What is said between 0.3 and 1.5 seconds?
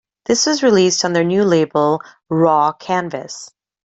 was released on their new